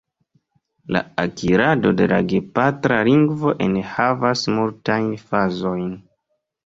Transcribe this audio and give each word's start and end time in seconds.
La 0.95 1.01
akirado 1.23 1.91
de 1.99 2.07
la 2.13 2.17
gepatra 2.33 2.97
lingvo 3.09 3.53
enhavas 3.67 4.45
multajn 4.59 5.09
fazojn. 5.29 5.89